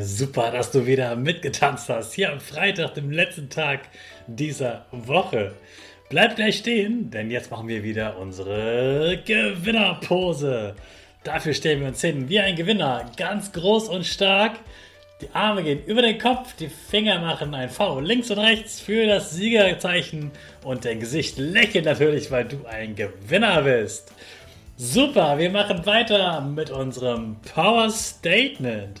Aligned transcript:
Super, 0.00 0.50
dass 0.50 0.72
du 0.72 0.84
wieder 0.84 1.14
mitgetanzt 1.14 1.88
hast. 1.88 2.12
Hier 2.12 2.32
am 2.32 2.40
Freitag, 2.40 2.94
dem 2.94 3.12
letzten 3.12 3.48
Tag 3.48 3.82
dieser 4.26 4.84
Woche. 4.90 5.54
Bleib 6.08 6.34
gleich 6.34 6.58
stehen, 6.58 7.08
denn 7.10 7.30
jetzt 7.30 7.52
machen 7.52 7.68
wir 7.68 7.84
wieder 7.84 8.18
unsere 8.18 9.22
Gewinnerpose. 9.24 10.74
Dafür 11.22 11.54
stellen 11.54 11.80
wir 11.82 11.88
uns 11.88 12.00
hin 12.00 12.28
wie 12.28 12.40
ein 12.40 12.56
Gewinner, 12.56 13.08
ganz 13.16 13.52
groß 13.52 13.88
und 13.88 14.04
stark. 14.04 14.58
Die 15.20 15.30
Arme 15.32 15.62
gehen 15.62 15.84
über 15.86 16.02
den 16.02 16.18
Kopf, 16.18 16.56
die 16.56 16.68
Finger 16.68 17.20
machen 17.20 17.54
ein 17.54 17.70
V 17.70 18.00
links 18.00 18.28
und 18.32 18.38
rechts 18.38 18.80
für 18.80 19.06
das 19.06 19.30
Siegerzeichen 19.30 20.32
und 20.64 20.84
dein 20.84 20.98
Gesicht 20.98 21.38
lächelt 21.38 21.84
natürlich, 21.84 22.32
weil 22.32 22.44
du 22.46 22.66
ein 22.66 22.96
Gewinner 22.96 23.62
bist. 23.62 24.12
Super, 24.76 25.38
wir 25.38 25.50
machen 25.50 25.86
weiter 25.86 26.40
mit 26.40 26.70
unserem 26.70 27.36
Power 27.54 27.88
Statement. 27.88 29.00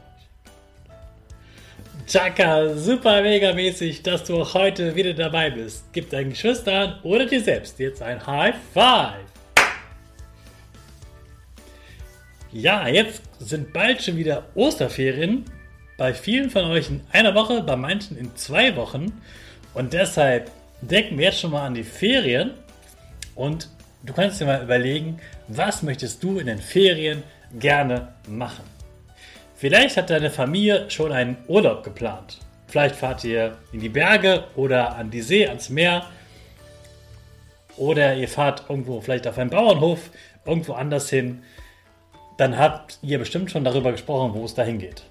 Chaka, 2.11 2.75
super 2.75 3.21
mega 3.21 3.53
mäßig, 3.53 4.03
dass 4.03 4.25
du 4.25 4.41
auch 4.41 4.53
heute 4.53 4.93
wieder 4.97 5.13
dabei 5.13 5.49
bist. 5.49 5.85
Gib 5.93 6.09
deinen 6.09 6.31
Geschwistern 6.31 6.99
oder 7.03 7.25
dir 7.25 7.39
selbst 7.39 7.79
jetzt 7.79 8.01
ein 8.01 8.27
High 8.27 8.53
Five. 8.73 9.15
Ja, 12.51 12.85
jetzt 12.89 13.21
sind 13.39 13.71
bald 13.71 14.03
schon 14.03 14.17
wieder 14.17 14.43
Osterferien. 14.55 15.45
Bei 15.95 16.13
vielen 16.13 16.49
von 16.49 16.65
euch 16.65 16.89
in 16.89 16.99
einer 17.13 17.33
Woche, 17.33 17.63
bei 17.63 17.77
manchen 17.77 18.17
in 18.17 18.35
zwei 18.35 18.75
Wochen. 18.75 19.13
Und 19.73 19.93
deshalb 19.93 20.51
denken 20.81 21.17
wir 21.17 21.27
jetzt 21.27 21.39
schon 21.39 21.51
mal 21.51 21.65
an 21.65 21.75
die 21.75 21.85
Ferien. 21.85 22.51
Und 23.35 23.69
du 24.03 24.11
kannst 24.11 24.41
dir 24.41 24.47
mal 24.47 24.61
überlegen, 24.61 25.21
was 25.47 25.81
möchtest 25.81 26.21
du 26.21 26.39
in 26.39 26.47
den 26.47 26.59
Ferien 26.59 27.23
gerne 27.57 28.09
machen? 28.27 28.80
Vielleicht 29.61 29.95
hat 29.95 30.09
deine 30.09 30.31
Familie 30.31 30.89
schon 30.89 31.11
einen 31.11 31.37
Urlaub 31.47 31.83
geplant. 31.83 32.39
Vielleicht 32.65 32.95
fahrt 32.95 33.23
ihr 33.23 33.59
in 33.71 33.79
die 33.79 33.89
Berge 33.89 34.45
oder 34.55 34.95
an 34.95 35.11
die 35.11 35.21
See, 35.21 35.47
ans 35.47 35.69
Meer. 35.69 36.07
Oder 37.77 38.15
ihr 38.15 38.27
fahrt 38.27 38.63
irgendwo 38.69 39.01
vielleicht 39.01 39.27
auf 39.27 39.37
einen 39.37 39.51
Bauernhof, 39.51 40.09
irgendwo 40.47 40.73
anders 40.73 41.11
hin. 41.11 41.43
Dann 42.39 42.57
habt 42.57 42.97
ihr 43.03 43.19
bestimmt 43.19 43.51
schon 43.51 43.63
darüber 43.63 43.91
gesprochen, 43.91 44.33
wo 44.33 44.43
es 44.45 44.55
dahin 44.55 44.79
geht. 44.79 45.03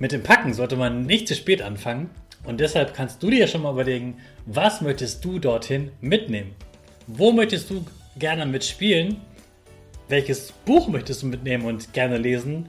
Mit 0.00 0.10
dem 0.10 0.24
Packen 0.24 0.54
sollte 0.54 0.74
man 0.74 1.06
nicht 1.06 1.28
zu 1.28 1.36
spät 1.36 1.62
anfangen. 1.62 2.10
Und 2.42 2.58
deshalb 2.58 2.94
kannst 2.94 3.22
du 3.22 3.30
dir 3.30 3.46
schon 3.46 3.62
mal 3.62 3.72
überlegen, 3.72 4.18
was 4.44 4.80
möchtest 4.80 5.24
du 5.24 5.38
dorthin 5.38 5.92
mitnehmen? 6.00 6.56
Wo 7.06 7.30
möchtest 7.30 7.70
du 7.70 7.86
gerne 8.18 8.44
mitspielen? 8.44 9.20
Welches 10.08 10.52
Buch 10.52 10.88
möchtest 10.88 11.22
du 11.22 11.26
mitnehmen 11.26 11.64
und 11.64 11.92
gerne 11.92 12.18
lesen? 12.18 12.68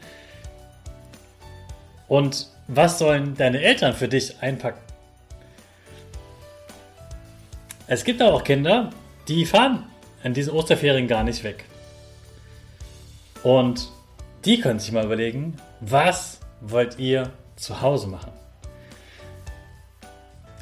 Und 2.08 2.48
was 2.68 3.00
sollen 3.00 3.36
deine 3.36 3.62
Eltern 3.62 3.94
für 3.94 4.08
dich 4.08 4.42
einpacken? 4.42 4.82
Es 7.88 8.04
gibt 8.04 8.22
aber 8.22 8.34
auch 8.34 8.44
Kinder, 8.44 8.90
die 9.28 9.46
fahren 9.46 9.86
in 10.24 10.34
diesen 10.34 10.54
Osterferien 10.54 11.08
gar 11.08 11.24
nicht 11.24 11.44
weg. 11.44 11.66
Und 13.44 13.90
die 14.44 14.60
können 14.60 14.80
sich 14.80 14.92
mal 14.92 15.06
überlegen, 15.06 15.56
was 15.80 16.40
wollt 16.62 17.00
ihr 17.00 17.32
zu 17.56 17.82
Hause 17.82 18.08
machen? 18.08 18.32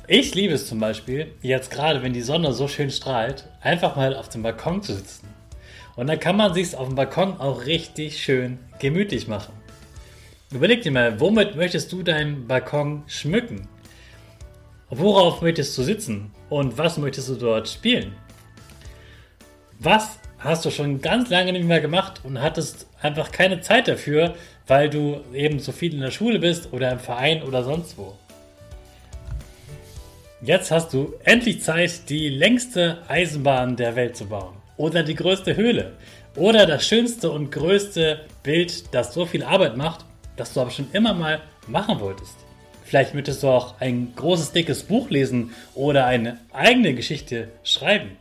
Ich 0.07 0.35
liebe 0.35 0.53
es 0.53 0.67
zum 0.67 0.79
Beispiel, 0.79 1.33
jetzt 1.41 1.71
gerade 1.71 2.03
wenn 2.03 2.13
die 2.13 2.21
Sonne 2.21 2.53
so 2.53 2.67
schön 2.67 2.91
strahlt, 2.91 3.47
einfach 3.61 3.95
mal 3.95 4.15
auf 4.15 4.29
dem 4.29 4.43
Balkon 4.43 4.83
zu 4.83 4.93
sitzen 4.93 5.34
und 5.95 6.07
dann 6.07 6.19
kann 6.19 6.35
man 6.35 6.53
sich 6.53 6.75
auf 6.75 6.87
dem 6.87 6.95
Balkon 6.95 7.39
auch 7.39 7.65
richtig 7.65 8.21
schön 8.21 8.59
gemütlich 8.79 9.27
machen. 9.27 9.53
Überleg 10.51 10.81
dir 10.81 10.91
mal, 10.91 11.19
womit 11.19 11.55
möchtest 11.55 11.91
du 11.91 12.03
deinen 12.03 12.47
Balkon 12.47 13.03
schmücken? 13.07 13.67
Worauf 14.89 15.41
möchtest 15.41 15.77
du 15.77 15.83
sitzen? 15.83 16.31
Und 16.49 16.77
was 16.77 16.97
möchtest 16.97 17.29
du 17.29 17.35
dort 17.35 17.67
spielen? 17.67 18.15
Was 19.79 20.19
hast 20.39 20.63
du 20.65 20.69
schon 20.69 21.01
ganz 21.01 21.29
lange 21.29 21.51
nicht 21.51 21.65
mehr 21.65 21.81
gemacht 21.81 22.21
und 22.23 22.41
hattest 22.41 22.87
einfach 23.01 23.31
keine 23.31 23.61
Zeit 23.61 23.87
dafür, 23.87 24.35
weil 24.67 24.89
du 24.89 25.21
eben 25.33 25.59
so 25.59 25.71
viel 25.71 25.93
in 25.93 26.01
der 26.01 26.11
Schule 26.11 26.39
bist 26.39 26.71
oder 26.71 26.91
im 26.91 26.99
Verein 26.99 27.41
oder 27.41 27.63
sonst 27.63 27.97
wo? 27.97 28.15
Jetzt 30.41 30.69
hast 30.69 30.93
du 30.93 31.13
endlich 31.23 31.63
Zeit, 31.63 32.09
die 32.09 32.29
längste 32.29 32.99
Eisenbahn 33.07 33.75
der 33.75 33.95
Welt 33.95 34.15
zu 34.15 34.27
bauen 34.27 34.64
oder 34.77 35.03
die 35.03 35.15
größte 35.15 35.55
Höhle 35.55 35.93
oder 36.35 36.65
das 36.65 36.85
schönste 36.85 37.31
und 37.31 37.51
größte 37.51 38.21
Bild, 38.43 38.93
das 38.93 39.13
so 39.13 39.25
viel 39.25 39.43
Arbeit 39.43 39.77
macht, 39.77 40.05
das 40.35 40.53
du 40.53 40.61
aber 40.61 40.71
schon 40.71 40.87
immer 40.91 41.13
mal 41.13 41.41
machen 41.67 41.99
wolltest. 41.99 42.35
Vielleicht 42.83 43.15
möchtest 43.15 43.41
du 43.41 43.47
auch 43.47 43.79
ein 43.79 44.13
großes, 44.15 44.51
dickes 44.51 44.83
Buch 44.83 45.09
lesen 45.09 45.53
oder 45.73 46.05
eine 46.05 46.39
eigene 46.53 46.93
Geschichte 46.93 47.49
schreiben. 47.63 48.11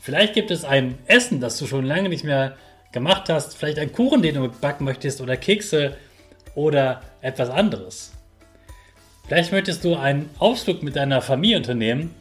Vielleicht 0.00 0.34
gibt 0.34 0.50
es 0.50 0.64
ein 0.64 0.98
Essen, 1.06 1.40
das 1.40 1.56
du 1.58 1.66
schon 1.66 1.86
lange 1.86 2.10
nicht 2.10 2.24
mehr 2.24 2.56
gemacht 2.92 3.28
hast, 3.28 3.56
vielleicht 3.56 3.78
einen 3.78 3.92
Kuchen, 3.92 4.20
den 4.20 4.34
du 4.34 4.48
backen 4.48 4.84
möchtest 4.84 5.20
oder 5.20 5.36
Kekse 5.36 5.96
oder 6.54 7.02
etwas 7.22 7.48
anderes. 7.48 8.12
Vielleicht 9.26 9.52
möchtest 9.52 9.82
du 9.84 9.96
einen 9.96 10.28
Ausflug 10.38 10.82
mit 10.82 10.96
deiner 10.96 11.22
Familie 11.22 11.56
unternehmen, 11.56 12.14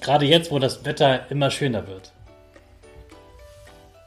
gerade 0.00 0.26
jetzt, 0.26 0.50
wo 0.50 0.58
das 0.58 0.84
Wetter 0.84 1.30
immer 1.30 1.50
schöner 1.50 1.86
wird. 1.88 2.12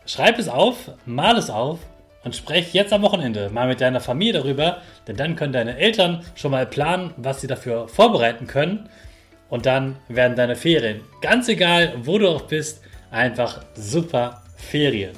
Schreib 0.08 0.40
es 0.40 0.48
auf, 0.48 0.92
mal 1.06 1.38
es 1.38 1.50
auf 1.50 1.80
und 2.24 2.34
sprech 2.34 2.74
jetzt 2.74 2.94
am 2.94 3.02
Wochenende 3.02 3.50
mal 3.50 3.68
mit 3.68 3.82
deiner 3.82 4.00
Familie 4.00 4.40
darüber, 4.40 4.78
denn 5.06 5.18
dann 5.18 5.36
können 5.36 5.52
deine 5.52 5.78
Eltern 5.78 6.24
schon 6.36 6.52
mal 6.52 6.66
planen, 6.66 7.14
was 7.18 7.42
sie 7.42 7.48
dafür 7.48 7.90
vorbereiten 7.90 8.48
können. 8.48 8.88
Und 9.50 9.66
dann 9.66 9.98
werden 10.08 10.38
deine 10.38 10.56
Ferien, 10.56 11.02
ganz 11.22 11.50
egal 11.50 11.94
wo 12.04 12.18
du 12.18 12.30
auch 12.30 12.44
bist, 12.44 12.82
einfach 13.12 13.66
super 13.76 14.44
Ferien. 14.56 15.12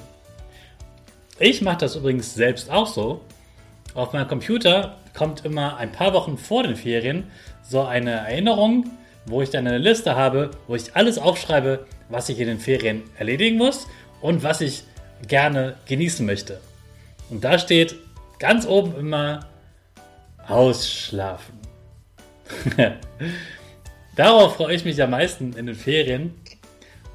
Ich 1.38 1.62
mache 1.62 1.78
das 1.78 1.96
übrigens 1.96 2.34
selbst 2.34 2.72
auch 2.72 2.88
so. 2.88 3.22
Auf 3.94 4.14
meinem 4.14 4.28
Computer 4.28 4.98
kommt 5.14 5.46
immer 5.46 5.78
ein 5.78 5.92
paar 5.92 6.14
Wochen 6.14 6.36
vor 6.36 6.64
den 6.64 6.76
Ferien 6.76 7.26
so 7.62 7.82
eine 7.82 8.12
Erinnerung, 8.12 8.90
wo 9.28 9.44
ich 9.44 9.52
dann 9.52 9.68
eine 9.68 9.78
Liste 9.78 10.16
habe, 10.16 10.50
wo 10.68 10.76
ich 10.76 10.96
alles 10.96 11.20
aufschreibe, 11.20 11.86
was 12.10 12.30
ich 12.30 12.40
in 12.40 12.48
den 12.48 12.60
Ferien 12.60 13.04
erledigen 13.20 13.58
muss 13.58 13.86
und 14.22 14.44
was 14.44 14.62
ich 14.62 14.84
gerne 15.28 15.76
genießen 15.88 16.26
möchte. 16.26 16.60
Und 17.30 17.44
da 17.44 17.60
steht 17.60 17.96
ganz 18.40 18.66
oben 18.66 18.96
immer 18.96 19.46
Ausschlafen. 20.48 21.60
Darauf 24.16 24.56
freue 24.56 24.76
ich 24.76 24.86
mich 24.86 25.02
am 25.02 25.12
meisten 25.12 25.54
in 25.54 25.68
den 25.68 25.76
Ferien. 25.76 26.34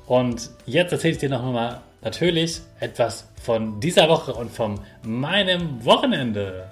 Und 0.07 0.51
jetzt 0.67 0.93
erzähle 0.93 1.15
ich 1.15 1.19
dir 1.19 1.31
noch 1.31 1.43
mal 1.43 1.81
natürlich 2.03 2.61
etwas 2.81 3.27
von 3.43 3.81
dieser 3.81 4.09
Woche 4.09 4.35
und 4.35 4.51
von 4.51 4.81
meinem 5.03 5.85
Wochenende. 5.85 6.69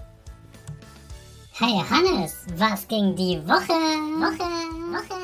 Hey 1.55 1.82
Hannes, 1.90 2.46
was 2.56 2.87
ging 2.88 3.14
die 3.17 3.38
Woche? 3.46 3.73
Woche, 4.20 4.44
Woche. 4.93 5.20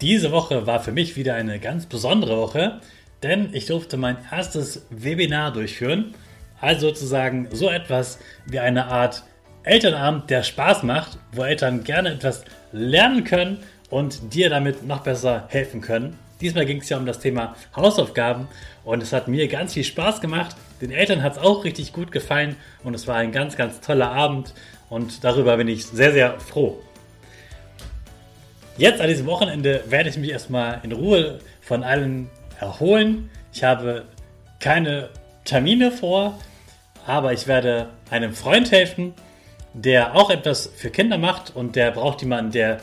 Diese 0.00 0.32
Woche 0.32 0.66
war 0.66 0.80
für 0.80 0.92
mich 0.92 1.16
wieder 1.16 1.34
eine 1.34 1.60
ganz 1.60 1.86
besondere 1.86 2.36
Woche, 2.38 2.80
denn 3.22 3.50
ich 3.52 3.66
durfte 3.66 3.96
mein 3.96 4.16
erstes 4.30 4.86
Webinar 4.90 5.52
durchführen. 5.52 6.14
Also 6.60 6.88
sozusagen 6.88 7.48
so 7.52 7.68
etwas 7.68 8.18
wie 8.46 8.58
eine 8.58 8.86
Art 8.86 9.24
Elternabend, 9.62 10.30
der 10.30 10.42
Spaß 10.42 10.82
macht, 10.84 11.18
wo 11.32 11.42
Eltern 11.42 11.84
gerne 11.84 12.10
etwas 12.10 12.44
lernen 12.72 13.24
können 13.24 13.58
und 13.90 14.34
dir 14.34 14.48
damit 14.48 14.86
noch 14.86 15.02
besser 15.02 15.46
helfen 15.48 15.80
können. 15.80 16.18
Diesmal 16.40 16.64
ging 16.64 16.80
es 16.80 16.88
ja 16.88 16.96
um 16.96 17.04
das 17.04 17.18
Thema 17.18 17.54
Hausaufgaben 17.76 18.48
und 18.84 19.02
es 19.02 19.12
hat 19.12 19.28
mir 19.28 19.46
ganz 19.48 19.74
viel 19.74 19.84
Spaß 19.84 20.22
gemacht. 20.22 20.56
Den 20.80 20.90
Eltern 20.90 21.22
hat 21.22 21.32
es 21.32 21.38
auch 21.38 21.64
richtig 21.64 21.92
gut 21.92 22.10
gefallen 22.12 22.56
und 22.82 22.94
es 22.94 23.06
war 23.06 23.16
ein 23.16 23.32
ganz, 23.32 23.56
ganz 23.56 23.80
toller 23.80 24.10
Abend 24.10 24.54
und 24.88 25.22
darüber 25.22 25.58
bin 25.58 25.68
ich 25.68 25.84
sehr, 25.84 26.12
sehr 26.12 26.40
froh. 26.40 26.80
Jetzt 28.78 29.02
an 29.02 29.08
diesem 29.08 29.26
Wochenende 29.26 29.84
werde 29.88 30.08
ich 30.08 30.16
mich 30.16 30.30
erstmal 30.30 30.80
in 30.82 30.92
Ruhe 30.92 31.40
von 31.60 31.84
allen 31.84 32.30
erholen. 32.60 33.30
Ich 33.52 33.64
habe 33.64 34.04
keine 34.60 35.08
Termine 35.44 35.90
vor, 35.90 36.38
aber 37.06 37.32
ich 37.32 37.46
werde 37.46 37.88
einem 38.10 38.34
Freund 38.34 38.70
helfen, 38.70 39.14
der 39.72 40.14
auch 40.14 40.30
etwas 40.30 40.66
für 40.76 40.90
Kinder 40.90 41.18
macht 41.18 41.54
und 41.54 41.76
der 41.76 41.90
braucht 41.90 42.22
jemanden, 42.22 42.52
der 42.52 42.80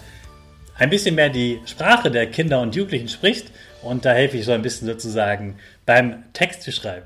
ein 0.78 0.90
bisschen 0.90 1.16
mehr 1.16 1.30
die 1.30 1.60
Sprache 1.66 2.12
der 2.12 2.30
Kinder 2.30 2.62
und 2.62 2.76
Jugendlichen 2.76 3.10
spricht 3.10 3.52
und 3.82 4.06
da 4.06 4.14
helfe 4.14 4.38
ich 4.38 4.46
so 4.46 4.52
ein 4.52 4.62
bisschen 4.62 4.88
sozusagen 4.88 5.58
beim 5.86 6.24
Text 6.34 6.62
zu 6.62 6.72
schreiben. 6.72 7.06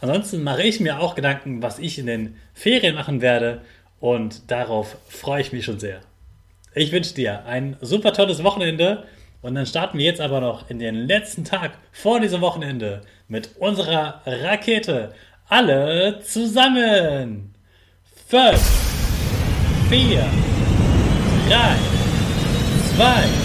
Ansonsten 0.00 0.42
mache 0.42 0.62
ich 0.62 0.80
mir 0.80 1.00
auch 1.00 1.14
Gedanken, 1.14 1.62
was 1.62 1.78
ich 1.78 1.98
in 1.98 2.06
den 2.06 2.36
Ferien 2.54 2.94
machen 2.94 3.20
werde 3.20 3.60
und 4.00 4.50
darauf 4.50 4.96
freue 5.08 5.40
ich 5.40 5.52
mich 5.52 5.64
schon 5.64 5.78
sehr. 5.78 6.00
Ich 6.74 6.90
wünsche 6.90 7.14
dir 7.14 7.44
ein 7.44 7.76
super 7.80 8.12
tolles 8.12 8.42
Wochenende 8.42 9.04
und 9.42 9.56
dann 9.56 9.66
starten 9.66 9.98
wir 9.98 10.04
jetzt 10.04 10.20
aber 10.20 10.40
noch 10.40 10.70
in 10.70 10.78
den 10.78 10.94
letzten 10.94 11.44
Tag 11.44 11.72
vor 11.90 12.20
diesem 12.20 12.40
Wochenende 12.40 13.02
mit 13.28 13.56
unserer 13.58 14.22
Rakete. 14.24 15.12
Alle 15.48 16.20
zusammen. 16.20 17.52
5, 18.28 18.58
4, 19.90 20.24
3, 21.48 21.76
2, 22.96 23.42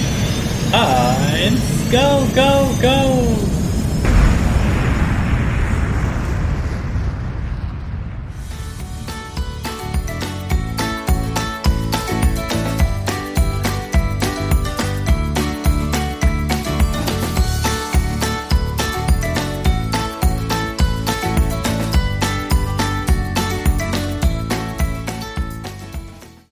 1, 0.74 1.92
go, 1.92 2.28
go, 2.36 2.70
go! 2.82 3.47